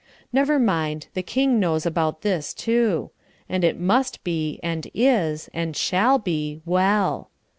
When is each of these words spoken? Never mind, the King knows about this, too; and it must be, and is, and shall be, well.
Never 0.33 0.57
mind, 0.57 1.09
the 1.13 1.21
King 1.21 1.59
knows 1.59 1.85
about 1.85 2.23
this, 2.23 2.55
too; 2.55 3.11
and 3.47 3.63
it 3.63 3.79
must 3.79 4.23
be, 4.23 4.59
and 4.63 4.89
is, 4.95 5.47
and 5.53 5.77
shall 5.77 6.17
be, 6.17 6.59
well. 6.65 7.29